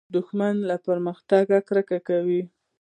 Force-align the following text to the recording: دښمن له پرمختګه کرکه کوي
دښمن 0.15 0.55
له 0.69 0.75
پرمختګه 0.87 1.57
کرکه 1.67 1.99
کوي 2.07 2.41